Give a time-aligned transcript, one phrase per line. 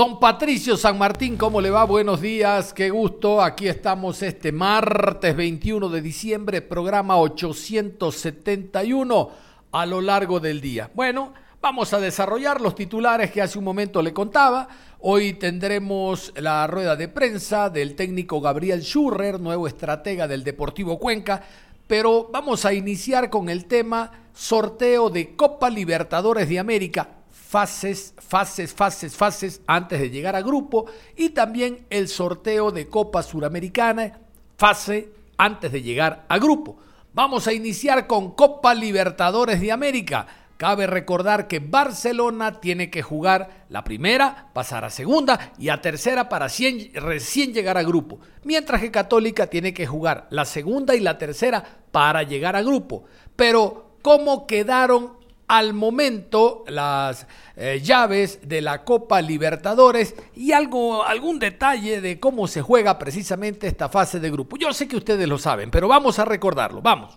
[0.00, 1.84] Don Patricio San Martín, ¿cómo le va?
[1.84, 3.42] Buenos días, qué gusto.
[3.42, 9.30] Aquí estamos este martes 21 de diciembre, programa 871
[9.70, 10.90] a lo largo del día.
[10.94, 14.68] Bueno, vamos a desarrollar los titulares que hace un momento le contaba.
[15.00, 21.42] Hoy tendremos la rueda de prensa del técnico Gabriel Schurrer, nuevo estratega del Deportivo Cuenca,
[21.86, 27.19] pero vamos a iniciar con el tema sorteo de Copa Libertadores de América
[27.50, 33.22] fases, fases, fases, fases antes de llegar a grupo y también el sorteo de Copa
[33.22, 34.20] Suramericana,
[34.56, 36.76] fase antes de llegar a grupo.
[37.12, 40.26] Vamos a iniciar con Copa Libertadores de América.
[40.58, 46.28] Cabe recordar que Barcelona tiene que jugar la primera, pasar a segunda y a tercera
[46.28, 51.18] para recién llegar a grupo, mientras que Católica tiene que jugar la segunda y la
[51.18, 53.04] tercera para llegar a grupo.
[53.34, 55.19] Pero, ¿cómo quedaron
[55.50, 62.46] al momento las eh, llaves de la Copa Libertadores y algo, algún detalle de cómo
[62.46, 64.56] se juega precisamente esta fase de grupo.
[64.56, 67.16] Yo sé que ustedes lo saben, pero vamos a recordarlo, vamos.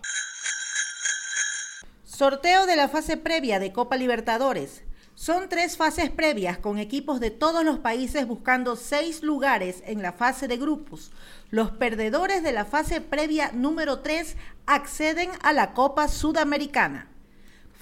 [2.02, 4.82] Sorteo de la fase previa de Copa Libertadores.
[5.14, 10.12] Son tres fases previas con equipos de todos los países buscando seis lugares en la
[10.12, 11.12] fase de grupos.
[11.50, 17.13] Los perdedores de la fase previa número 3 acceden a la Copa Sudamericana.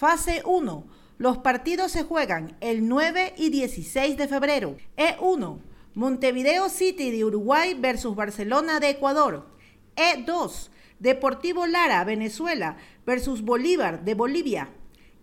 [0.02, 0.84] Fase 1.
[1.18, 4.76] Los partidos se juegan el 9 y 16 de febrero.
[4.96, 5.60] E1.
[5.94, 9.46] Montevideo City de Uruguay versus Barcelona de Ecuador.
[9.94, 10.70] E2.
[10.98, 14.70] Deportivo Lara, Venezuela versus Bolívar de Bolivia.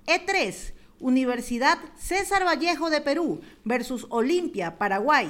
[0.07, 0.71] E3.
[1.01, 5.29] Universidad César Vallejo de Perú versus Olimpia, Paraguay.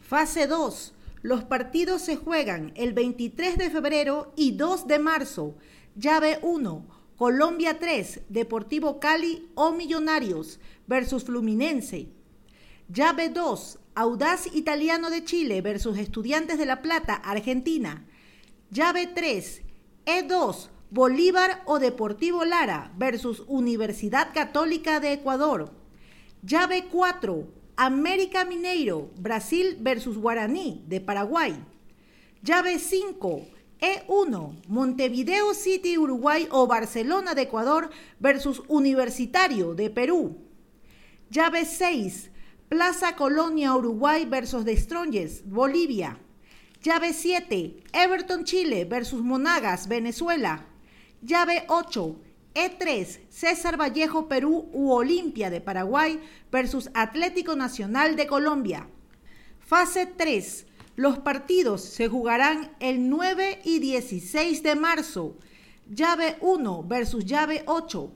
[0.00, 0.94] Fase 2.
[1.22, 5.56] Los partidos se juegan el 23 de febrero y 2 de marzo.
[5.96, 6.95] Llave 1.
[7.16, 12.08] Colombia 3, Deportivo Cali o Millonarios versus Fluminense.
[12.92, 18.04] Llave 2, Audaz Italiano de Chile versus Estudiantes de La Plata, Argentina.
[18.70, 19.62] Llave 3,
[20.04, 25.72] E2, Bolívar o Deportivo Lara versus Universidad Católica de Ecuador.
[26.42, 31.56] Llave 4, América Mineiro, Brasil versus Guaraní de Paraguay.
[32.42, 40.38] Llave 5, e1, Montevideo City, Uruguay o Barcelona de Ecuador versus Universitario de Perú.
[41.30, 42.30] Llave 6,
[42.68, 46.18] Plaza Colonia, Uruguay versus The Bolivia.
[46.82, 50.66] Llave 7, Everton, Chile versus Monagas, Venezuela.
[51.22, 52.16] Llave 8,
[52.54, 56.20] E3, César Vallejo, Perú u Olimpia de Paraguay
[56.50, 58.88] versus Atlético Nacional de Colombia.
[59.58, 65.36] Fase 3, los partidos se jugarán el 9 y 16 de marzo.
[65.88, 68.12] Llave 1 versus llave 8.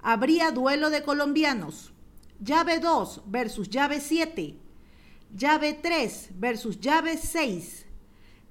[0.00, 1.92] Habría duelo de colombianos.
[2.38, 4.56] Llave 2 versus llave 7.
[5.36, 7.86] Llave 3 versus llave 6.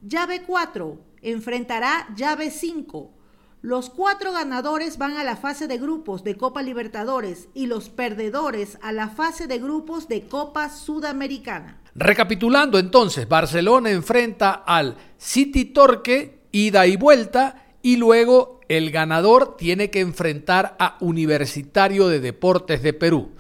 [0.02, 3.14] Llave 4 enfrentará llave 5.
[3.62, 8.78] Los cuatro ganadores van a la fase de grupos de Copa Libertadores y los perdedores
[8.82, 11.83] a la fase de grupos de Copa Sudamericana.
[11.96, 19.92] Recapitulando entonces, Barcelona enfrenta al City Torque, ida y vuelta, y luego el ganador tiene
[19.92, 23.32] que enfrentar a Universitario de Deportes de Perú.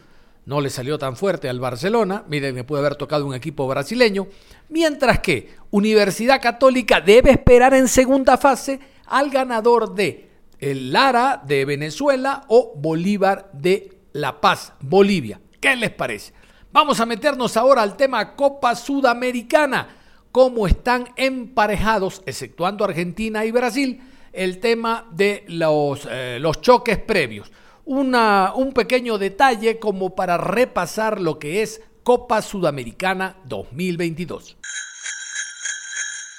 [0.45, 4.27] No le salió tan fuerte al Barcelona, miren, me puede haber tocado un equipo brasileño,
[4.69, 11.65] mientras que Universidad Católica debe esperar en segunda fase al ganador de el Lara de
[11.65, 15.39] Venezuela o Bolívar de La Paz, Bolivia.
[15.59, 16.33] ¿Qué les parece?
[16.73, 19.95] Vamos a meternos ahora al tema Copa Sudamericana.
[20.31, 27.51] ¿Cómo están emparejados, exceptuando Argentina y Brasil, el tema de los, eh, los choques previos?
[27.85, 34.57] Un pequeño detalle como para repasar lo que es Copa Sudamericana 2022.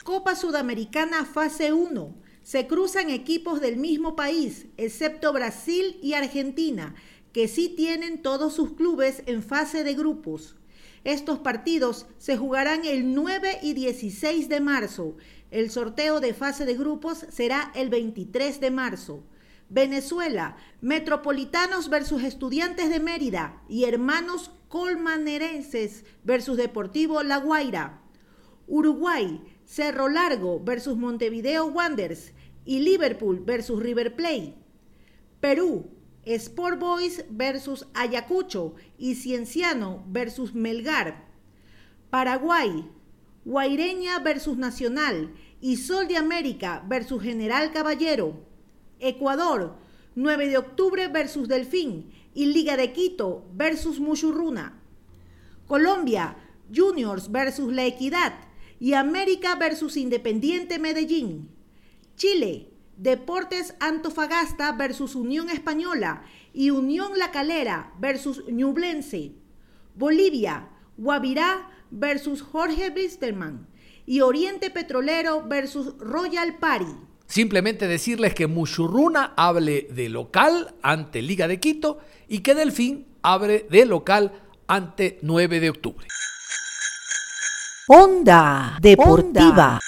[0.02, 2.12] Copa Sudamericana fase 1.
[2.42, 6.96] Se cruzan equipos del mismo país, excepto Brasil y Argentina
[7.34, 10.54] que sí tienen todos sus clubes en fase de grupos.
[11.02, 15.16] Estos partidos se jugarán el 9 y 16 de marzo.
[15.50, 19.24] El sorteo de fase de grupos será el 23 de marzo.
[19.68, 28.00] Venezuela, Metropolitanos versus Estudiantes de Mérida y Hermanos Colmanerenses versus Deportivo La Guaira.
[28.68, 32.32] Uruguay, Cerro Largo versus Montevideo Wanderers
[32.64, 34.54] y Liverpool versus River Plate.
[35.40, 35.90] Perú,
[36.26, 41.28] Sport Boys versus Ayacucho y Cienciano versus Melgar.
[42.10, 42.88] Paraguay,
[43.44, 48.46] Guaireña versus Nacional y Sol de América versus General Caballero.
[49.00, 49.76] Ecuador,
[50.14, 54.80] 9 de octubre versus Delfín y Liga de Quito versus Muchurruna.
[55.66, 56.36] Colombia,
[56.74, 58.32] Juniors versus La Equidad
[58.80, 61.48] y América versus Independiente Medellín.
[62.16, 69.32] Chile, Deportes Antofagasta versus Unión Española y Unión La Calera versus Ñublense.
[69.94, 73.66] Bolivia, Guavirá versus Jorge Bisterman
[74.06, 76.92] y Oriente Petrolero versus Royal Party.
[77.26, 81.98] Simplemente decirles que Muchurruna hable de local ante Liga de Quito
[82.28, 84.32] y que Delfín abre de local
[84.66, 86.06] ante 9 de octubre.
[87.88, 89.80] Onda Deportiva.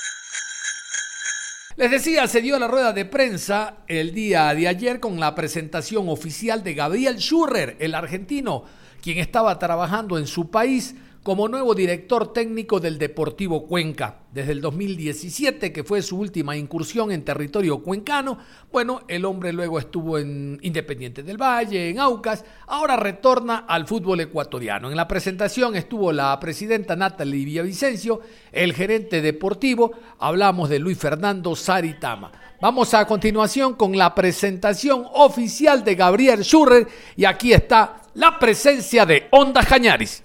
[1.77, 6.09] Les decía, se dio la rueda de prensa el día de ayer con la presentación
[6.09, 8.65] oficial de Gabriel Schurrer, el argentino,
[9.03, 10.95] quien estaba trabajando en su país
[11.27, 14.21] como nuevo director técnico del Deportivo Cuenca.
[14.31, 18.39] Desde el 2017, que fue su última incursión en territorio cuencano,
[18.71, 24.21] bueno, el hombre luego estuvo en Independiente del Valle, en Aucas, ahora retorna al fútbol
[24.21, 24.89] ecuatoriano.
[24.89, 28.21] En la presentación estuvo la presidenta Natalie Villavicencio,
[28.53, 29.91] el gerente deportivo,
[30.21, 32.31] hablamos de Luis Fernando Saritama.
[32.61, 36.87] Vamos a continuación con la presentación oficial de Gabriel Schurrer
[37.17, 40.23] y aquí está la presencia de Onda Cañaris.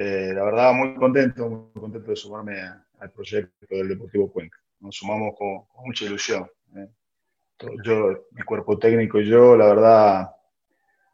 [0.00, 2.60] Eh, la verdad, muy contento, muy contento de sumarme
[3.00, 4.56] al proyecto del Deportivo Cuenca.
[4.78, 6.48] Nos sumamos con, mucha ilusión.
[6.76, 6.86] ¿eh?
[7.82, 10.30] Yo, mi cuerpo técnico y yo, la verdad,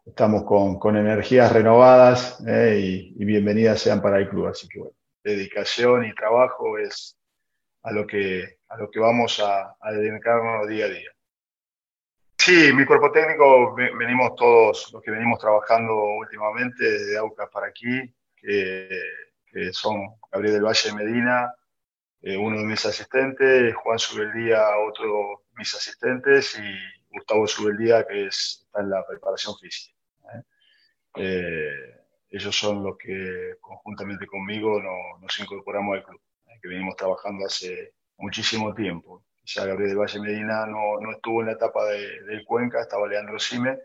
[0.05, 2.79] estamos con, con energías renovadas ¿eh?
[3.17, 4.49] y, bienvenidas sean para el club.
[4.49, 7.17] Así que bueno, dedicación y trabajo es
[7.85, 11.11] a lo que, a lo que vamos a, a dedicarnos día a día.
[12.37, 18.15] Sí, mi cuerpo técnico, venimos todos los que venimos trabajando últimamente desde Aucas para aquí,
[18.45, 21.55] que, son Gabriel del Valle de Medina,
[22.23, 28.27] eh, uno de mis asistentes, Juan Subeldía, otro de mis asistentes, y Gustavo Subeldía, que
[28.27, 29.97] es, está en la preparación física.
[30.35, 30.43] ¿eh?
[31.17, 32.01] Eh,
[32.31, 34.81] ellos son los que conjuntamente conmigo
[35.21, 36.21] nos incorporamos al club,
[36.61, 39.25] que venimos trabajando hace muchísimo tiempo.
[39.45, 43.07] Ya Gabriel del Valle Medina no, no estuvo en la etapa de, del Cuenca, estaba
[43.07, 43.79] Leandro Sime,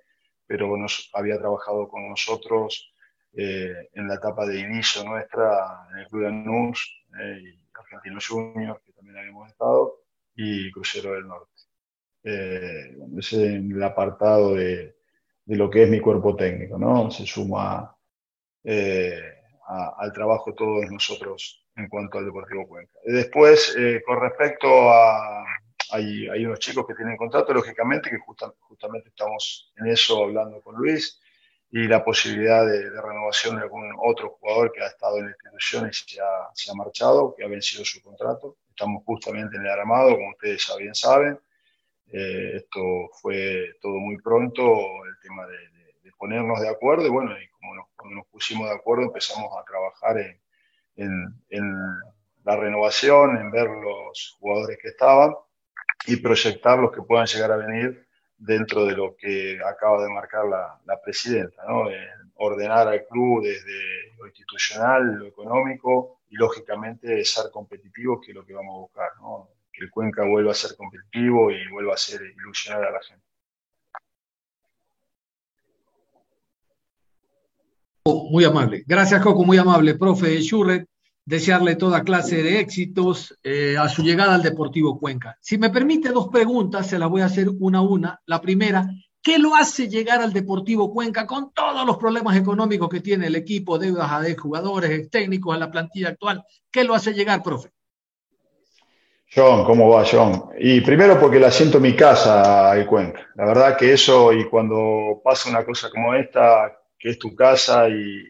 [0.47, 2.91] pero nos había trabajado con nosotros
[3.33, 8.19] eh, en la etapa de inicio nuestra en el Club de NUS eh, y Argentino
[8.27, 10.01] Juniors, que también habíamos estado,
[10.35, 11.51] y Crucero del Norte.
[12.23, 14.97] Eh, es el apartado de,
[15.45, 17.09] de, lo que es mi cuerpo técnico, ¿no?
[17.11, 17.95] Se suma
[18.65, 22.99] al trabajo todos nosotros en cuanto al Deportivo Cuenca.
[23.05, 23.75] Después,
[24.05, 25.45] con respecto a...
[25.91, 28.19] Hay, hay, unos chicos que tienen contrato, lógicamente, que
[28.59, 31.19] justamente estamos en eso hablando con Luis
[31.71, 35.87] y la posibilidad de, renovación de algún otro jugador que ha estado en la institución
[35.87, 38.57] y se ha, se ha, marchado, que ha vencido su contrato.
[38.69, 41.39] Estamos justamente en el armado, como ustedes ya bien saben.
[42.11, 42.81] Eh, esto
[43.21, 44.63] fue todo muy pronto,
[45.05, 45.57] el tema de,
[46.17, 49.63] ponernos de acuerdo y bueno, y como nos, cuando nos pusimos de acuerdo empezamos a
[49.63, 50.41] trabajar en,
[50.97, 51.73] en, en
[52.43, 55.33] la renovación, en ver los jugadores que estaban
[56.07, 58.08] y proyectar los que puedan llegar a venir
[58.39, 61.85] dentro de lo que acaba de marcar la, presidenta, ¿no?
[62.35, 68.45] ordenar al club desde lo institucional, lo económico y lógicamente ser competitivo, que es lo
[68.45, 69.49] que vamos a buscar, ¿no?
[69.71, 73.25] que el Cuenca vuelva a ser competitivo y vuelva a ser ilusionar a la gente.
[78.05, 78.83] Muy amable.
[78.87, 79.95] Gracias, Coco, muy amable.
[79.95, 80.87] Profe Schurret,
[81.25, 85.37] desearle toda clase de éxitos eh, a su llegada al Deportivo Cuenca.
[85.39, 88.19] Si me permite dos preguntas, se las voy a hacer una a una.
[88.25, 88.87] La primera,
[89.21, 93.35] ¿qué lo hace llegar al Deportivo Cuenca con todos los problemas económicos que tiene el
[93.35, 96.43] equipo, deudas de jugadores, técnicos en la plantilla actual?
[96.71, 97.69] ¿Qué lo hace llegar, profe?
[99.31, 100.49] John, ¿cómo va, John?
[100.57, 103.27] Y primero porque la siento en mi casa, el Cuenca.
[103.35, 107.87] La verdad que eso, y cuando pasa una cosa como esta, que es tu casa
[107.87, 108.23] y,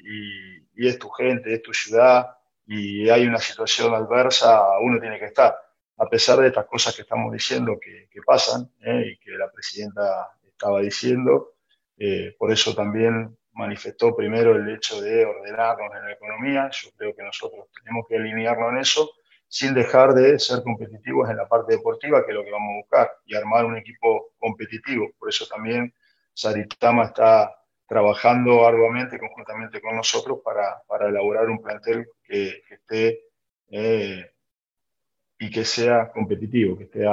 [0.76, 2.26] y es tu gente, es tu ciudad,
[2.72, 5.58] y hay una situación adversa, uno tiene que estar.
[5.98, 9.06] A pesar de estas cosas que estamos diciendo que, que pasan ¿eh?
[9.08, 11.56] y que la presidenta estaba diciendo,
[11.98, 16.70] eh, por eso también manifestó primero el hecho de ordenarnos en la economía.
[16.72, 19.14] Yo creo que nosotros tenemos que alinearnos en eso,
[19.48, 22.82] sin dejar de ser competitivos en la parte deportiva, que es lo que vamos a
[22.82, 25.10] buscar, y armar un equipo competitivo.
[25.18, 25.92] Por eso también
[26.36, 27.59] Saritama está
[27.90, 33.24] trabajando arduamente conjuntamente con nosotros para, para elaborar un plantel que, esté
[33.72, 34.32] eh,
[35.40, 37.06] y que sea competitivo, que esté,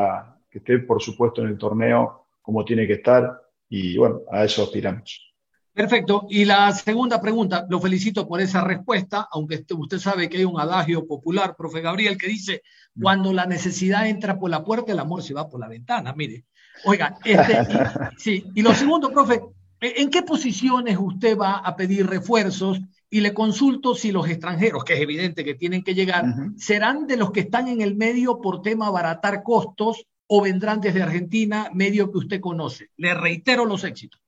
[0.50, 4.62] que esté, por supuesto, en el torneo como tiene que estar, y bueno, a eso
[4.62, 5.26] aspiramos.
[5.73, 6.26] Perfecto.
[6.30, 10.61] Y la segunda pregunta, lo felicito por esa respuesta, aunque usted sabe que hay un
[10.61, 12.62] adagio popular, profe Gabriel, que dice,
[12.95, 13.02] mm.
[13.02, 16.14] cuando la necesidad entra por la puerta, el amor se va por la ventana.
[16.16, 16.45] Mire,
[16.85, 18.45] oiga, este, y, sí.
[18.54, 19.42] Y lo segundo, profe,
[19.80, 22.80] ¿en qué posiciones usted va a pedir refuerzos?
[23.09, 26.25] Y le consulto si los extranjeros, que es evidente que tienen que llegar,
[26.56, 31.02] serán de los que están en el medio por tema abaratar costos o vendrán desde
[31.02, 32.90] Argentina, medio que usted conoce.
[32.97, 34.21] Le reitero los éxitos.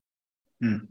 [0.59, 0.87] Mm.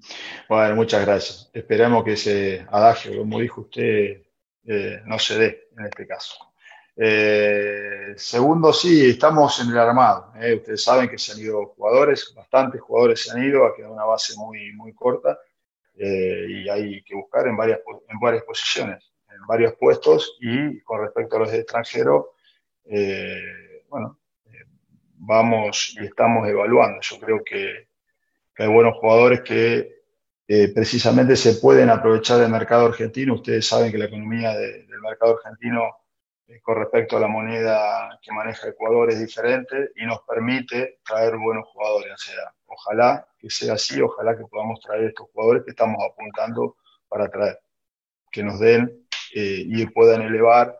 [0.48, 1.50] Bueno, muchas gracias.
[1.52, 4.22] Esperemos que ese adagio, como dijo usted,
[4.64, 6.47] eh, no se dé en este caso.
[7.00, 10.32] Eh, segundo, sí, estamos en el armado.
[10.40, 10.56] Eh.
[10.56, 14.04] Ustedes saben que se han ido jugadores, bastantes jugadores se han ido, ha quedado una
[14.04, 15.38] base muy, muy corta
[16.00, 21.34] y hay que buscar en varias, en varias posiciones, en varios puestos y con respecto
[21.34, 22.26] a los extranjeros,
[23.88, 24.20] bueno,
[25.14, 27.00] vamos y estamos evaluando.
[27.00, 27.88] Yo creo que
[28.58, 29.98] hay buenos jugadores que
[30.50, 33.34] eh, precisamente se pueden aprovechar del mercado argentino.
[33.34, 36.07] Ustedes saben que la economía del mercado argentino eh,
[36.62, 41.66] con respecto a la moneda que maneja Ecuador es diferente y nos permite traer buenos
[41.68, 42.14] jugadores.
[42.66, 46.76] Ojalá que sea así, ojalá que podamos traer estos jugadores que estamos apuntando
[47.08, 47.58] para traer,
[48.30, 50.78] que nos den eh, y puedan elevar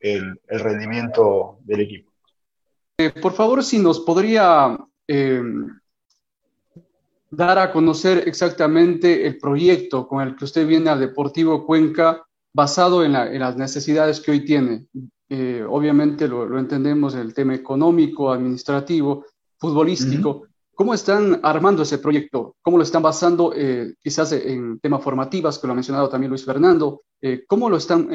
[0.00, 2.12] el, el rendimiento del equipo.
[3.22, 4.76] por favor, si nos podría
[7.30, 13.04] dar a conocer exactamente el proyecto con el que usted viene al Deportivo Cuenca basado
[13.04, 14.86] en, las necesidades que hoy tiene.
[15.28, 19.26] Eh, obviamente lo, entendemos el tema económico, administrativo,
[19.58, 20.46] futbolístico.
[20.72, 22.56] ¿Cómo están armando ese proyecto?
[22.62, 26.44] ¿Cómo lo están basando eh, quizás en temas formativos, que lo ha mencionado también Luis
[26.44, 27.02] Fernando?
[27.20, 28.08] Eh, ¿Cómo lo están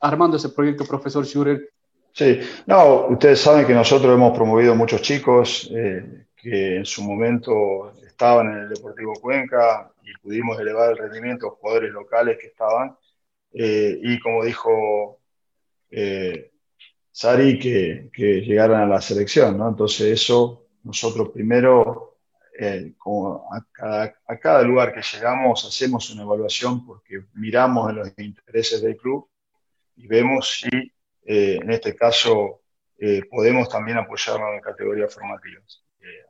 [0.00, 1.70] armando ese proyecto, profesor Schurer?
[2.12, 8.52] Sí, no, ustedes saben que nosotros hemos promovido muchos chicos que en su momento estaban
[8.52, 12.96] en el Deportivo Cuenca y pudimos elevar el rendimiento los jugadores locales que estaban.
[13.54, 15.20] Eh, y como dijo
[15.90, 16.50] eh,
[17.10, 19.68] Sari, que, que, llegaran a la selección, ¿no?
[19.68, 22.18] Entonces eso nosotros primero,
[22.58, 28.82] eh, como a, cada, lugar que llegamos, hacemos una evaluación porque miramos en los intereses
[28.82, 29.28] del club
[29.96, 30.92] y vemos si
[31.26, 32.60] en este caso
[33.30, 35.84] podemos también apoyarnos en categorías formativas.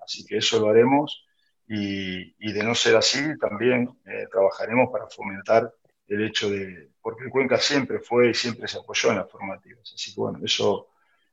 [0.05, 1.25] así que eso lo haremos
[1.67, 5.73] y, de no ser así, también eh, trabajaremos para fomentar
[6.07, 9.93] el hecho de, porque el Cuenca siempre fue y siempre se apoyó en las formativas.
[9.95, 10.89] Así que bueno, eso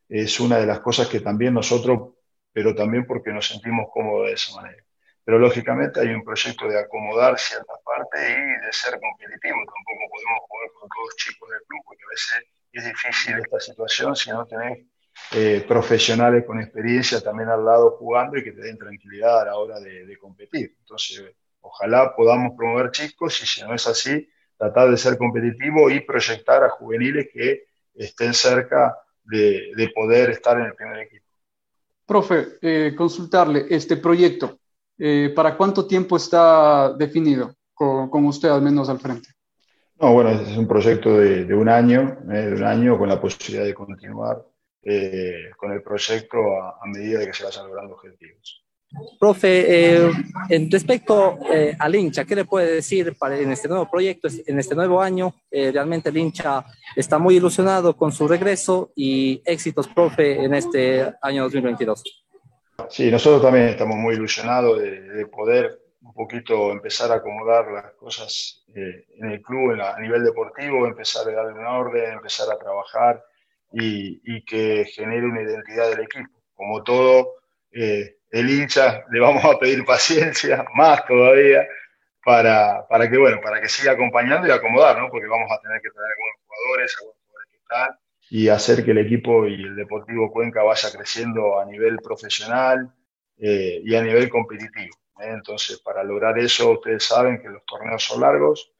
[0.06, 2.10] es una de las cosas que también nosotros,
[2.52, 4.84] pero también porque nos sentimos cómodos de esa manera.
[5.24, 9.56] Pero lógicamente hay un proyecto de acomodar ciertas partes y de ser competitivo.
[9.64, 14.14] Tampoco podemos jugar con todos chicos del club, porque a veces es difícil esta situación
[14.14, 14.84] si no tenés
[15.30, 19.56] eh, profesionales con experiencia también al lado jugando y que te den tranquilidad a la
[19.56, 20.76] hora de, competir.
[20.80, 24.28] Entonces, ojalá podamos promover chicos y si no es así,
[24.62, 27.64] tratar de ser competitivo y proyectar a juveniles que
[27.94, 31.26] estén cerca de, poder estar en el primer equipo.
[32.06, 34.60] Profe, eh, consultarle este proyecto,
[34.98, 39.30] eh, ¿para cuánto tiempo está definido con, usted al menos al frente?
[39.98, 43.64] No, bueno, es un proyecto de, de un año, de un año con la posibilidad
[43.64, 44.44] de continuar
[44.84, 48.64] eh, con el proyecto a, medida de que se vayan logrando objetivos.
[49.18, 50.10] Profe, eh,
[50.48, 54.58] en respecto eh, al hincha, ¿qué le puede decir para, en este nuevo proyecto, en
[54.58, 55.34] este nuevo año?
[55.50, 56.64] realmente el hincha
[56.96, 62.02] está muy ilusionado con su regreso y éxitos, profe, en este año 2022.
[62.88, 68.64] Sí, nosotros también estamos muy ilusionados de, poder un poquito empezar a acomodar las cosas
[68.74, 73.22] en el club a nivel deportivo, empezar a darle un orden, empezar a trabajar
[73.72, 76.40] y, que genere una identidad del equipo.
[76.54, 77.34] Como todo,
[77.72, 81.66] eh, el hincha le vamos a pedir paciencia, más todavía,
[82.24, 85.90] para, para, que, bueno, para que siga acompañando y acomodar, porque vamos a tener que
[85.90, 87.98] traer algunos jugadores, algunos jugadores que están,
[88.30, 92.92] y hacer que el equipo y el Deportivo Cuenca vaya creciendo a nivel profesional
[93.38, 94.96] eh, y a nivel competitivo.
[95.20, 95.30] ¿eh?
[95.30, 98.72] Entonces, para lograr eso, ustedes saben que los torneos son largos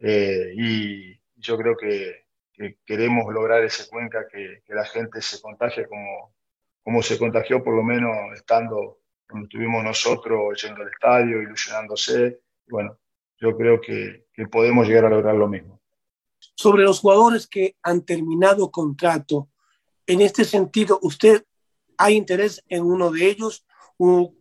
[0.00, 6.34] y yo creo que que queremos lograr ese Cuenca, que, la gente se contagie como,
[6.82, 8.97] como se contagió por lo menos estando
[9.28, 12.40] donde estuvimos nosotros, yendo al estadio, ilusionándose.
[12.68, 12.98] Bueno,
[13.38, 15.80] yo creo que, que podemos llegar a lograr lo mismo.
[16.54, 19.48] Sobre los jugadores que han terminado contrato,
[20.10, 21.44] En este sentido, ¿usted
[21.98, 23.66] hay interés en uno de ellos?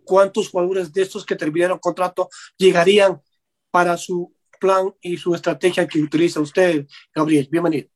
[0.05, 3.21] ¿Cuántos jugadores de estos que terminaron contrato llegarían
[3.69, 7.49] para su plan y su estrategia que utiliza usted, Gabriel?
[7.51, 7.89] Bienvenido.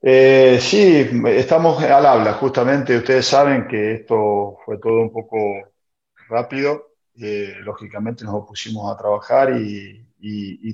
[0.00, 2.96] Eh, sí, estamos al habla, justamente.
[2.96, 5.36] Ustedes saben que esto fue todo un poco
[6.28, 6.92] rápido.
[7.20, 10.04] Eh, lógicamente nos opusimos a trabajar y,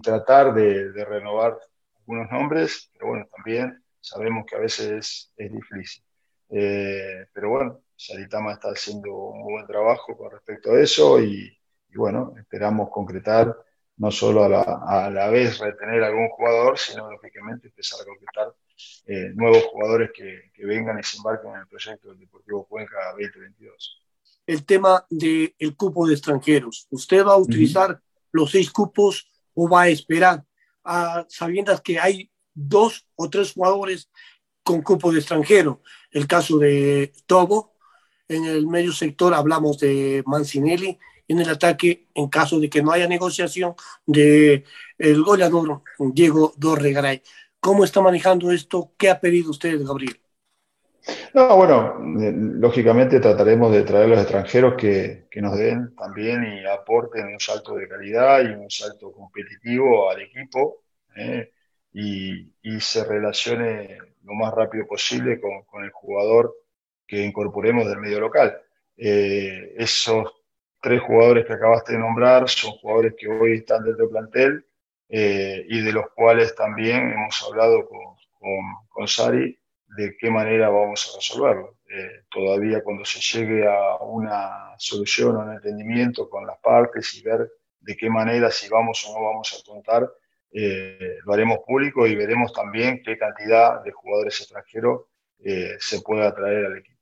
[0.00, 1.56] tratar de, renovar
[2.00, 6.02] algunos nombres, pero bueno, también sabemos que a veces es, difícil.
[6.48, 11.56] Eh, pero bueno, Saritama está haciendo un buen trabajo con respecto a eso y,
[11.94, 13.56] bueno, esperamos concretar
[13.98, 18.52] no solo a la, a la, vez retener algún jugador, sino lógicamente empezar a concretar
[19.06, 22.96] eh, nuevos jugadores que, que, vengan y se embarquen en el proyecto del Deportivo Cuenca
[23.12, 24.02] 2022.
[24.46, 26.86] El tema del cupo de extranjeros.
[26.90, 28.00] ¿Usted va a utilizar
[28.32, 30.44] los seis cupos o va a esperar
[30.84, 34.10] a sabiendas que hay dos o tres jugadores
[34.62, 35.82] con cupo de extranjero?
[36.10, 37.76] El caso de Tobo,
[38.28, 42.92] en el medio sector hablamos de Mancinelli, en el ataque, en caso de que no
[42.92, 43.74] haya negociación,
[44.06, 44.64] de
[44.98, 47.22] el goleador Diego Dorregaray.
[47.60, 48.92] ¿Cómo está manejando esto?
[48.98, 50.21] ¿Qué ha pedido usted, Gabriel?
[51.34, 56.44] No, bueno, eh, lógicamente trataremos de traer a los extranjeros que, que, nos den también
[56.44, 60.84] y aporten un salto de calidad y un salto competitivo al equipo
[61.16, 61.52] eh,
[61.92, 66.54] y, y, se relacione lo más rápido posible con, con, el jugador
[67.06, 68.56] que incorporemos del medio local.
[68.96, 70.32] Eh, esos
[70.80, 74.66] tres jugadores que acabaste de nombrar son jugadores que hoy están dentro del plantel
[75.14, 78.16] y de los cuales también hemos hablado con,
[78.88, 79.58] con, Sari
[79.96, 81.78] de qué manera vamos a resolverlo.
[81.88, 87.22] Eh, todavía cuando se llegue a una solución o un entendimiento con las partes y
[87.22, 90.10] ver de qué manera, si vamos o no vamos a contar,
[90.52, 95.02] eh, lo haremos público y veremos también qué cantidad de jugadores extranjeros
[95.80, 97.00] se puede atraer al equipo.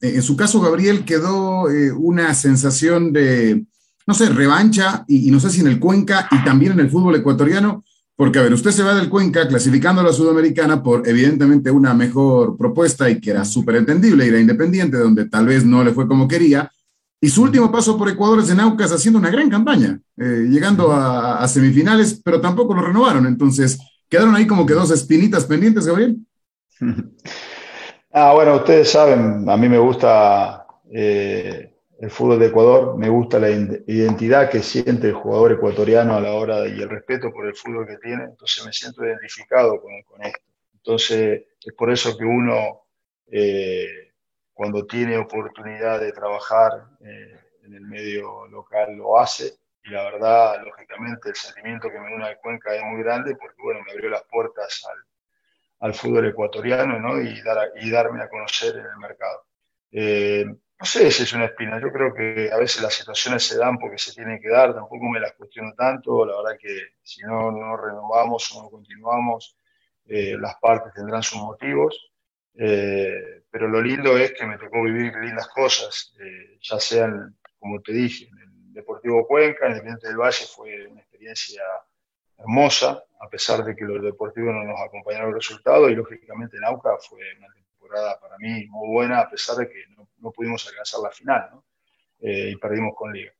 [0.00, 1.64] En su caso, Gabriel, quedó
[1.98, 3.66] una sensación de,
[4.06, 7.16] no sé, revancha, y, no sé si en el Cuenca y también en el fútbol
[7.16, 7.84] ecuatoriano,
[8.22, 11.92] porque, a ver, usted se va del Cuenca clasificando a la Sudamericana por evidentemente una
[11.92, 16.06] mejor propuesta y que era súper entendible, era independiente, donde tal vez no le fue
[16.06, 16.70] como quería,
[17.20, 20.92] y su último paso por Ecuador es en Aucas haciendo una gran campaña, eh, llegando
[20.92, 23.26] a, a, semifinales, pero tampoco lo renovaron.
[23.26, 23.76] Entonces,
[24.08, 26.16] quedaron ahí como que dos espinitas pendientes, Gabriel.
[28.14, 31.71] Ah, bueno, ustedes saben, a mí me gusta eh,
[32.02, 36.32] el fútbol de Ecuador, me gusta la identidad que siente el jugador ecuatoriano a la
[36.32, 40.40] hora y el respeto por el fútbol que tiene, entonces me siento identificado con, esto.
[40.74, 42.86] Entonces es por eso que uno,
[43.30, 44.14] eh,
[44.52, 49.52] cuando tiene oportunidad de trabajar eh, en el medio local, lo hace.
[49.84, 53.62] Y la verdad, lógicamente, el sentimiento que me une a Cuenca es muy grande porque,
[53.62, 57.20] bueno, me abrió las puertas al, al fútbol ecuatoriano ¿no?
[57.20, 59.44] y, dar, y darme a conocer en el mercado.
[59.92, 60.46] Eh,
[60.82, 63.78] no sé si es una espina, yo creo que a veces las situaciones se dan
[63.78, 67.52] porque se tienen que dar, tampoco me las cuestiono tanto, la verdad que si no,
[67.52, 69.56] no renovamos o no continuamos,
[70.06, 72.10] eh, las partes tendrán sus motivos,
[72.56, 77.80] eh, pero lo lindo es que me tocó vivir lindas cosas, eh, ya sean, como
[77.80, 81.62] te dije, en el Deportivo Cuenca, en el Independiente del Valle fue una experiencia
[82.38, 86.64] hermosa, a pesar de que los deportivos no nos acompañaron el resultado, y lógicamente en
[86.64, 87.46] AUCA fue una
[88.20, 89.84] para mí muy buena, a pesar de que
[90.18, 91.50] no, pudimos alcanzar la final
[92.20, 93.32] eh, y perdimos con Liga.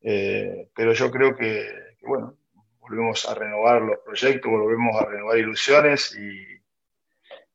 [0.00, 2.36] Eh, pero yo creo que, bueno,
[2.80, 6.60] volvemos a renovar los proyectos, volvemos a renovar ilusiones y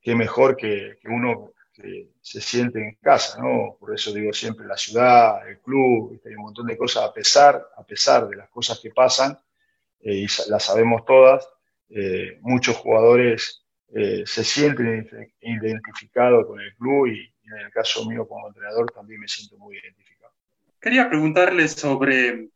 [0.01, 3.77] qué mejor que, uno que se siente en casa, ¿no?
[3.79, 7.67] Por eso digo siempre la ciudad, el club, hay un montón de cosas a pesar,
[7.75, 9.37] a pesar de las cosas que pasan,
[9.99, 11.47] eh, y las sabemos todas,
[12.41, 15.07] muchos jugadores eh, se sienten
[15.41, 19.77] identificados con el club y, en el caso mío como entrenador también me siento muy
[19.77, 20.33] identificado.
[20.81, 22.49] Quería preguntarle sobre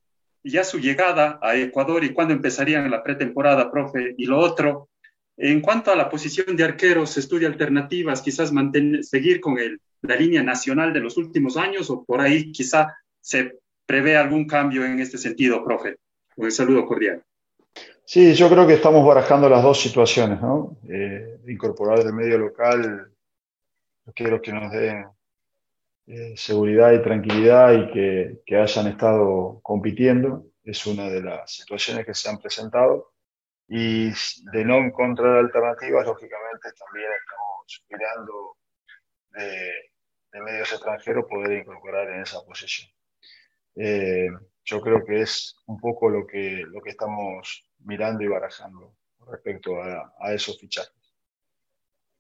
[0.43, 4.89] ya su llegada a Ecuador y cuándo empezarían la pretemporada, profe, y lo otro.
[5.37, 10.15] En cuanto a la posición de arqueros, estudia alternativas, quizás mantener, seguir con el, la
[10.15, 14.99] línea nacional de los últimos años o por ahí quizá se prevé algún cambio en
[14.99, 15.97] este sentido, profe.
[16.35, 17.23] Un saludo cordial.
[18.05, 20.77] Sí, yo creo que estamos barajando las dos situaciones, ¿no?
[20.89, 23.12] Eh, incorporar del medio local
[24.13, 25.05] quiero que nos den
[26.07, 32.05] eh, seguridad y tranquilidad y que, que, hayan estado compitiendo, es una de las situaciones
[32.05, 33.13] que se han presentado.
[33.67, 38.57] Y de no encontrar alternativas, lógicamente también estamos mirando
[39.29, 39.71] de,
[40.34, 42.89] de medios extranjeros poder incorporar en esa posición.
[43.75, 44.27] Eh,
[44.65, 48.95] yo creo que es un poco lo que, lo que estamos mirando y barajando
[49.30, 50.93] respecto a, esos fichajes.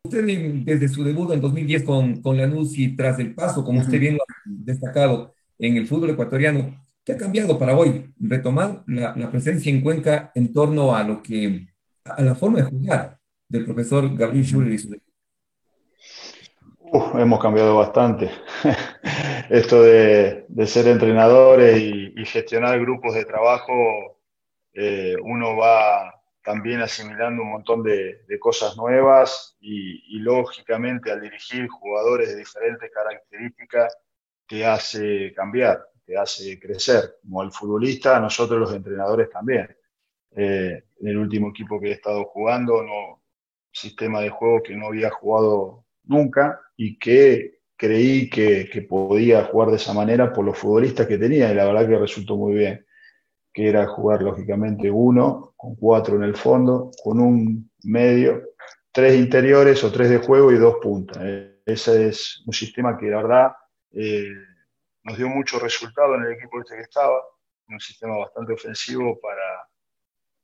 [0.03, 0.23] usted
[0.65, 4.15] desde su debut en 2010 con, con Lanús y tras el paso, como usted bien
[4.15, 8.11] lo ha destacado, en el fútbol ecuatoriano, ¿qué ha cambiado para hoy?
[8.19, 11.67] Retomar la, la presencia en Cuenca en torno a lo que,
[12.03, 14.89] a la forma de jugar del profesor Gabriel Schuller y su
[16.93, 18.29] Hemos cambiado bastante.
[19.49, 24.19] Esto de, ser entrenadores y, gestionar grupos de trabajo,
[24.73, 31.67] eh, uno va también asimilando un montón de, cosas nuevas y, y, lógicamente al dirigir
[31.69, 33.97] jugadores de diferentes características
[34.47, 37.15] te hace cambiar, te hace crecer.
[37.21, 39.73] Como el futbolista, nosotros los entrenadores también.
[40.35, 43.21] Eh, en el último equipo que he estado jugando, no,
[43.71, 49.77] sistema de juego que no había jugado nunca y que creí que, podía jugar de
[49.77, 52.85] esa manera por los futbolistas que tenía y la verdad que resultó muy bien,
[53.51, 58.43] que era jugar lógicamente uno, con cuatro en el fondo, con un medio,
[58.91, 61.23] tres interiores o tres de juego y dos puntas.
[61.65, 63.51] Ese es un sistema que la verdad
[63.93, 64.29] eh,
[65.01, 67.19] nos dio mucho resultado en el equipo este que estaba,
[67.67, 69.67] un sistema bastante ofensivo para,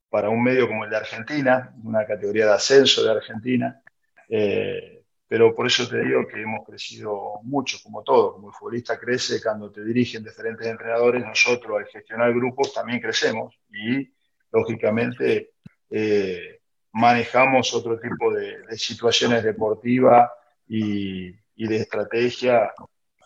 [0.09, 3.79] para un medio como el de Argentina, una categoría de ascenso de Argentina.
[4.27, 4.96] Eh,
[5.27, 9.41] pero por eso te digo que hemos crecido mucho, como todo, como el futbolista crece
[9.41, 14.09] cuando te dirigen diferentes entrenadores, nosotros al gestionar grupos también crecemos y
[14.51, 15.51] lógicamente
[15.89, 16.61] eh,
[16.93, 20.29] manejamos otro tipo de, de situaciones deportivas
[20.67, 22.71] y, y, de estrategia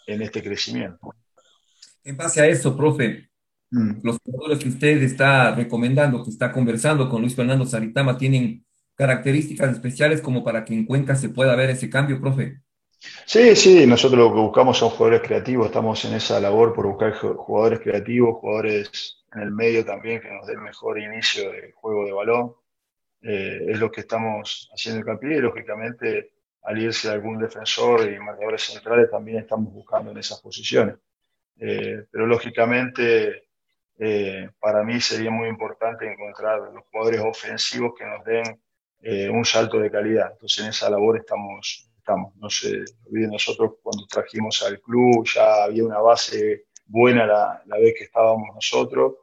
[0.08, 1.14] en este crecimiento.
[2.04, 3.30] En base a eso, profe,
[3.70, 4.00] mm.
[4.04, 9.72] los jugadores que usted está recomendando, que está conversando con Luis Fernando Saritama, tienen características
[9.72, 12.62] especiales como para que en Cuenca se pueda ver ese cambio, profe?
[13.26, 17.14] Sí, sí, nosotros lo que buscamos son jugadores creativos, estamos en esa labor por buscar
[17.14, 22.12] jugadores creativos, jugadores en el medio también que nos den mejor inicio de juego de
[22.12, 22.54] balón.
[23.24, 28.64] Eh, es lo que estamos haciendo hincapié y lógicamente al irse algún defensor y marcadores
[28.64, 30.96] centrales también estamos buscando en esas posiciones.
[31.60, 33.48] Eh, pero lógicamente
[34.00, 38.62] eh, para mí sería muy importante encontrar los jugadores ofensivos que nos den
[39.02, 40.32] eh, un salto de calidad.
[40.34, 42.36] Entonces en esa labor estamos, estamos.
[42.38, 42.48] No
[43.10, 48.06] olviden nosotros cuando trajimos al club ya había una base buena la, la vez que
[48.06, 49.16] estábamos nosotros.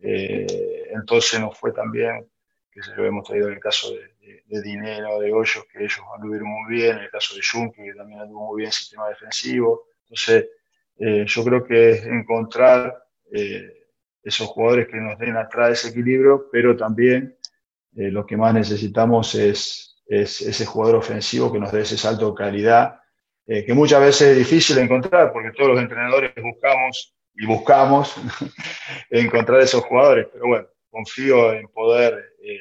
[0.00, 2.26] Eh, entonces nos fue también,
[2.70, 5.78] que se lo hemos traído en el caso de, de, de Dinero, de Hoyos, que
[5.78, 8.72] ellos anduvieron muy bien, en el caso de Junque, que también anduvo muy bien el
[8.72, 9.86] sistema defensivo.
[10.02, 10.48] Entonces
[10.98, 12.94] eh, yo creo que es encontrar
[13.32, 13.88] eh,
[14.22, 17.36] esos jugadores que nos den atrás ese equilibrio, pero también
[17.96, 22.30] eh, lo que más necesitamos es, es, ese jugador ofensivo que nos dé ese salto
[22.30, 23.00] de calidad,
[23.46, 28.14] eh, que muchas veces es difícil encontrar, porque todos los entrenadores buscamos y buscamos
[29.10, 32.58] encontrar esos jugadores, pero bueno, confío en poder eh,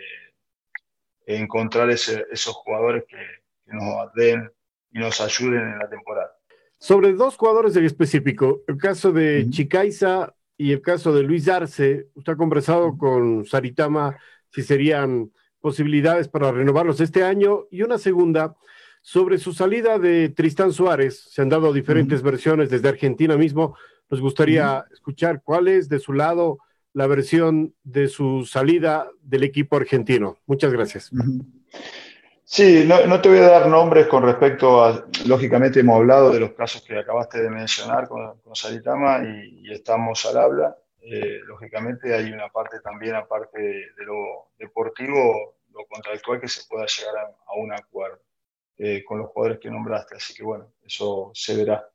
[1.25, 3.17] encontrar ese, esos jugadores que,
[3.65, 4.51] que nos den
[4.91, 6.31] y nos ayuden en la temporada.
[6.77, 9.47] Sobre dos jugadores en específico, el caso de.
[9.49, 14.17] Chicaiza y el caso de Luis Arce, usted ha conversado con Saritama
[14.53, 17.65] si serían posibilidades para renovarlos este año.
[17.71, 18.55] Y una segunda,
[19.01, 22.31] sobre su salida de Tristán Suárez, se han dado diferentes uh -huh.
[22.31, 23.75] versiones desde Argentina mismo.
[24.09, 24.93] Nos gustaría uh -huh.
[24.93, 26.59] escuchar cuál es de su lado
[26.93, 30.37] la versión de su salida del equipo argentino.
[30.45, 31.11] Muchas gracias.
[31.11, 31.45] Uh -huh.
[32.45, 36.41] Sí, no, no, te voy a dar nombres con respecto a, lógicamente hemos hablado de
[36.41, 41.39] los casos que acabaste de mencionar con, con Saritama y, y estamos al habla eh,
[41.45, 47.15] lógicamente hay una parte también, aparte de, lo deportivo, lo contractual, que se pueda llegar
[47.17, 48.21] a, un acuerdo
[48.77, 50.15] eh, con los jugadores que nombraste.
[50.15, 51.87] Así que bueno, eso se verá.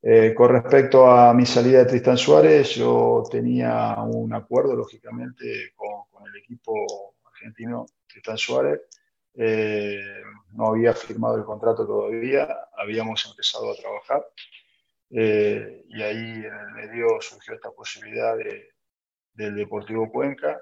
[0.00, 6.06] Eh, con respecto a mi salida de Tristan Suárez, yo tenía un acuerdo, lógicamente, con,
[6.26, 8.80] el equipo argentino Tristan Suárez.
[9.34, 10.00] Eh,
[10.52, 14.26] no había firmado el contrato todavía, habíamos empezado a trabajar.
[15.10, 18.68] Eh, y ahí en el medio surgió esta posibilidad de,
[19.34, 20.60] del Deportivo Cuenca.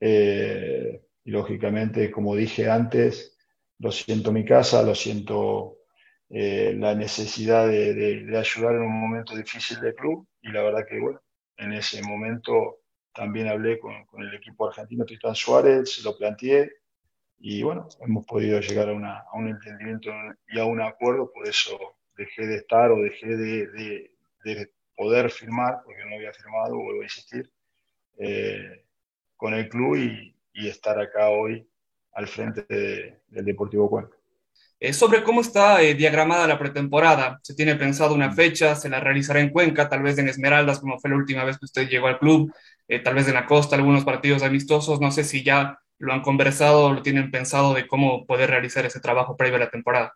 [0.00, 3.36] Eh, y lógicamente, como dije antes,
[3.78, 5.78] lo siento mi casa, lo siento
[6.30, 10.26] eh, la necesidad de, de, de, ayudar en un momento difícil del club.
[10.42, 11.20] Y la verdad que, bueno,
[11.56, 12.80] en ese momento
[13.14, 16.72] también hablé con, con el equipo argentino Tristan Suárez, lo planteé.
[17.38, 20.10] Y bueno, hemos podido llegar a, una, a un entendimiento
[20.48, 21.78] y a un acuerdo, por eso
[22.16, 24.10] dejé de estar o dejé de, de,
[24.44, 27.50] de, poder firmar, porque no había firmado, vuelvo a insistir,
[28.18, 28.84] eh,
[29.36, 31.66] con el club y, y, estar acá hoy
[32.12, 34.16] al frente de, del Deportivo Cuenca.
[34.78, 38.76] Eh, sobre cómo está eh, diagramada la pretemporada, ¿se tiene pensado una fecha?
[38.76, 41.64] ¿Se la realizará en Cuenca, tal vez en Esmeraldas, como fue la última vez que
[41.64, 42.52] usted llegó al club?
[43.02, 46.92] Tal vez en la costa, algunos partidos amistosos, no sé si ya ¿Lo han conversado,
[46.92, 50.14] lo tienen pensado de cómo poder realizar ese trabajo previo a la temporada?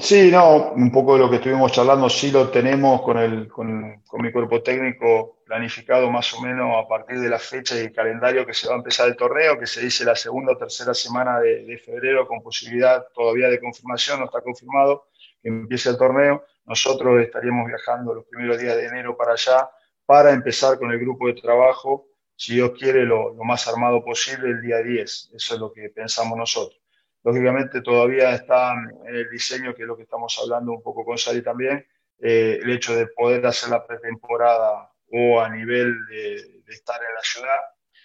[0.00, 4.00] Sí, no, un poco de lo que estuvimos charlando sí lo tenemos con, el, con,
[4.06, 7.92] con, mi cuerpo técnico planificado más o menos a partir de la fecha y el
[7.92, 10.94] calendario que se va a empezar el torneo, que se dice la segunda o tercera
[10.94, 15.08] semana de, de febrero con posibilidad todavía de confirmación, no está confirmado
[15.42, 16.44] que empiece el torneo.
[16.64, 19.68] Nosotros estaríamos viajando los primeros días de enero para allá
[20.06, 22.06] para empezar con el grupo de trabajo,
[22.36, 25.32] si Dios quiere, lo, lo más armado posible el día 10.
[25.34, 26.80] Eso es lo que pensamos nosotros.
[27.24, 31.18] Lógicamente todavía está en el diseño, que es lo que estamos hablando un poco con
[31.18, 31.86] Sari también,
[32.20, 37.22] eh, el hecho de poder hacer la pretemporada o a nivel de, estar en la
[37.22, 37.58] ciudad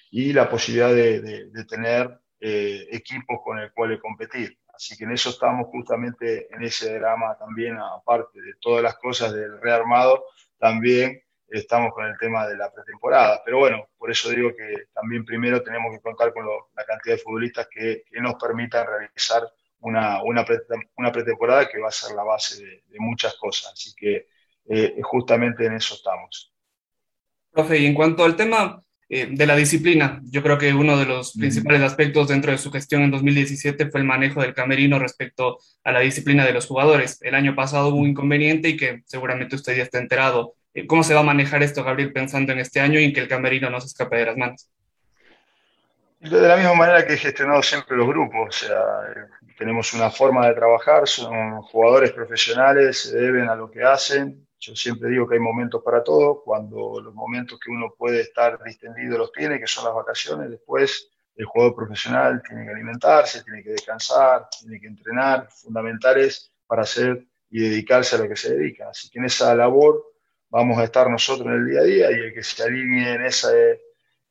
[0.10, 4.60] y la posibilidad de tener eh, equipos con el cual competir.
[4.74, 9.34] Así que en eso estamos justamente en ese drama también, aparte de todas las cosas
[9.34, 10.26] del rearmado,
[10.58, 13.42] también estamos con el tema de la pretemporada.
[13.44, 17.16] Pero bueno, por eso digo que también primero tenemos que contar con lo, la cantidad
[17.16, 19.44] de futbolistas que, que nos permitan realizar
[19.80, 20.46] una, una,
[20.98, 23.74] una, pretemporada que va a ser la base de, de muchas cosas.
[23.74, 24.28] Así que
[24.70, 26.54] eh, justamente en eso estamos.
[27.52, 31.06] Profe, y en cuanto al tema eh, de la disciplina, yo creo que uno de
[31.06, 35.60] los principales aspectos dentro de su gestión en 2017 fue el manejo del camerino respecto
[35.84, 37.22] a la disciplina de los jugadores.
[37.22, 40.56] El año pasado hubo un inconveniente y que seguramente usted ya está enterado
[40.88, 43.28] ¿Cómo se va a manejar esto, Gabriel, pensando en este año y en que el
[43.28, 44.70] camerino no se escape de las manos?
[46.20, 48.80] De la misma manera que he gestionado siempre los grupos, o sea,
[49.58, 54.48] tenemos una forma de trabajar, son jugadores profesionales, se deben a lo que hacen.
[54.58, 58.58] Yo siempre digo que hay momentos para todo, cuando los momentos que uno puede estar
[58.64, 63.62] distendido los tiene, que son las vacaciones, después el jugador profesional tiene que alimentarse, tiene
[63.62, 68.90] que descansar, tiene que entrenar, fundamentales para hacer y dedicarse a lo que se dedica.
[68.90, 70.13] Así que en esa labor
[70.54, 73.26] vamos a estar nosotros en el día a día y el que se alinee en
[73.26, 73.50] esa,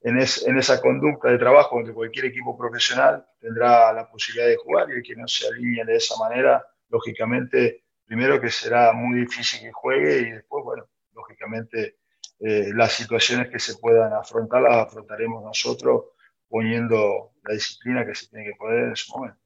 [0.03, 4.57] en, es, en esa conducta de trabajo entre cualquier equipo profesional tendrá la posibilidad de
[4.57, 9.19] jugar y el que no se alinee de esa manera, lógicamente, primero que será muy
[9.19, 11.97] difícil que juegue y después, bueno, lógicamente
[12.39, 16.05] eh, las situaciones que se puedan afrontar las afrontaremos nosotros
[16.49, 19.41] poniendo la disciplina que se tiene que poner en su momento.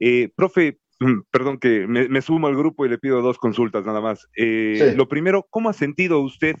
[0.00, 0.80] Eh, profe,
[1.30, 4.26] perdón que me, me, sumo al grupo y le pido dos consultas nada más.
[4.36, 4.96] Eh, sí.
[4.96, 6.56] Lo primero, ¿cómo ha sentido usted,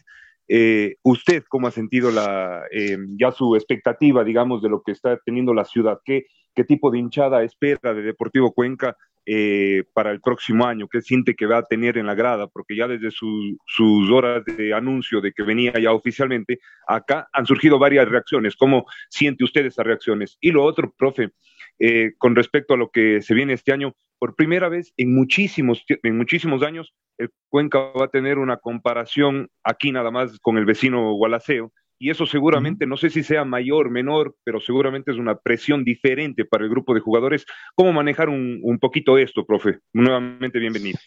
[0.48, 5.18] eh, usted cómo ha sentido la, eh, ya su expectativa, digamos, de lo que está
[5.24, 5.98] teniendo la ciudad?
[6.04, 10.86] ¿Qué, qué tipo de hinchada espera de Deportivo Cuenca eh, para el próximo año?
[10.88, 12.46] ¿Qué siente que va a tener en la grada?
[12.46, 17.46] Porque ya desde su, sus horas de anuncio de que venía ya oficialmente, acá han
[17.46, 18.54] surgido varias reacciones.
[18.54, 20.36] ¿Cómo siente usted esas reacciones?
[20.40, 21.30] Y lo otro, profe,
[21.78, 25.84] eh, con respecto a lo que se viene este año, por primera vez en muchísimos,
[25.88, 30.64] en muchísimos años, el Cuenca va a tener una comparación aquí nada más con el
[30.64, 35.36] vecino Gualaceo, y eso seguramente, no sé si sea mayor, menor, pero seguramente es una
[35.38, 37.46] presión diferente para el grupo de jugadores.
[37.74, 39.78] ¿Cómo manejar un, un poquito esto, profe?
[39.94, 40.98] Nuevamente, bienvenido.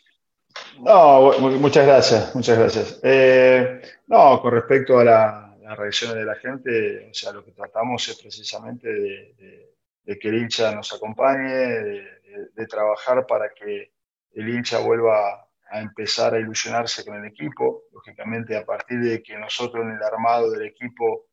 [0.81, 2.99] No, muchas gracias, muchas gracias.
[3.03, 7.51] Eh, no, con respecto a la, las reacciones de la gente, o sea, lo que
[7.51, 9.69] tratamos es precisamente de, de
[10.09, 12.18] de que el hincha nos acompañe, de,
[12.55, 13.91] de, trabajar para que
[14.33, 17.83] el hincha vuelva a empezar a ilusionarse con el equipo.
[17.91, 21.27] Lógicamente, a partir de que nosotros en el armado del equipo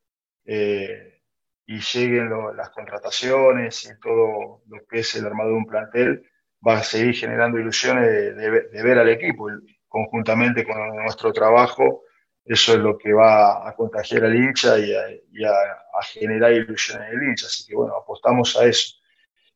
[0.45, 1.21] eh,
[1.65, 6.29] y lleguen las contrataciones y todo lo que es el armado de un plantel,
[6.65, 9.47] va a seguir generando ilusiones de, ver al equipo,
[9.87, 12.03] conjuntamente con nuestro trabajo
[12.47, 17.17] eso es lo que va a contagiar al hincha y a, a generar ilusiones en
[17.17, 17.47] el hincha.
[17.47, 18.95] Así que bueno, apostamos a eso.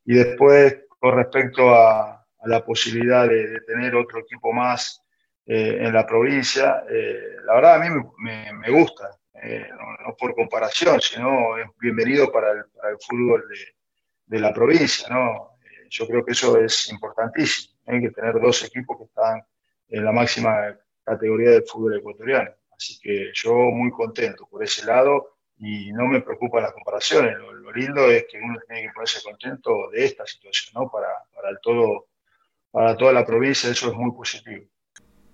[0.04, 5.03] Y después, con respecto a, la posibilidad de, tener otro equipo más
[5.45, 10.99] eh, en la provincia, eh, la verdad a mí me, gusta, eh, no, por comparación,
[11.01, 13.75] sino es bienvenido para el, para el fútbol de,
[14.25, 15.07] de, la provincia.
[15.09, 15.51] ¿no?
[15.89, 19.41] Yo creo que eso es importantísimo, hay que tener dos equipos que están
[19.89, 22.51] en la máxima categoría del fútbol ecuatoriano.
[22.75, 27.38] Así que yo muy contento por ese lado y no me preocupan las comparaciones.
[27.38, 30.89] Lo, lo, lindo es que uno tiene que ponerse contento de esta situación, ¿no?
[30.89, 32.08] Para, para, el todo,
[32.71, 34.65] para toda la provincia eso es muy positivo.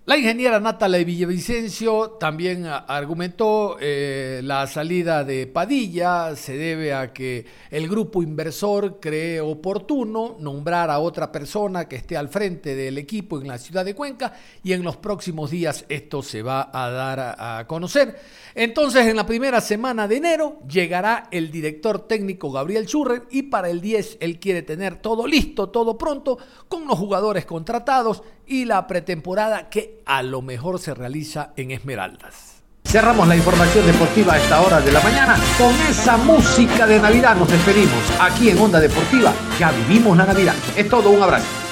[0.08, 7.46] La ingeniera Natalia Villavicencio también argumentó eh, la salida de Padilla se debe a que
[7.70, 13.42] el grupo inversor cree oportuno nombrar a otra persona que esté al frente del equipo
[13.42, 14.32] en la ciudad de Cuenca
[14.64, 18.18] y en los próximos días esto se va a dar a, a conocer.
[18.56, 23.70] Entonces en la primera semana de enero llegará el director técnico Gabriel Schurrer y para
[23.70, 26.38] el 10 él quiere tener todo listo, todo pronto,
[26.70, 32.64] con los jugadores contratados y la pretemporada que a lo mejor se realiza en Esmeraldas.
[32.84, 37.36] Cerramos la información deportiva a esta hora de la mañana con esa música de Navidad.
[37.36, 39.34] Nos despedimos aquí en Onda Deportiva.
[39.60, 40.56] Ya vivimos la Navidad.
[40.76, 41.67] Es todo, un abrazo.